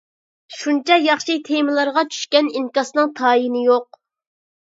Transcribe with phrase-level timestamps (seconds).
[0.59, 4.01] شۇنچە ياخشى تېمىلارغا چۈشكەن ئىنكاسنىڭ تايىنى يوق.